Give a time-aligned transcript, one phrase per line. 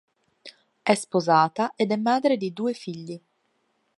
[0.81, 3.21] È sposata ed è madre di due figli.